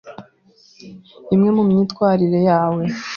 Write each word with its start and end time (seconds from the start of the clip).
imwe 1.35 1.49
mu 1.55 1.63
myitwarire 1.69 2.39
yawe, 2.49 2.83